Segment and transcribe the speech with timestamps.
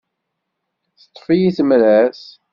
[1.01, 2.21] Teṭṭef-iyi temrart.